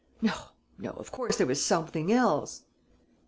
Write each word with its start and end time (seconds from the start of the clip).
No, 0.19 0.33
no, 0.79 0.93
of 0.93 1.11
course 1.11 1.37
there 1.37 1.45
was 1.45 1.63
something 1.63 2.11
else...." 2.11 2.63